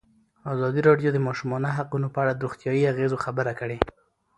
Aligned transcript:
ازادي 0.53 0.81
راډیو 0.87 1.09
د 1.11 1.13
د 1.15 1.19
ماشومانو 1.27 1.73
حقونه 1.77 2.07
په 2.13 2.17
اړه 2.23 2.31
د 2.33 2.41
روغتیایي 2.45 2.89
اغېزو 2.91 3.17
خبره 3.25 3.51
کړې. 3.59 3.77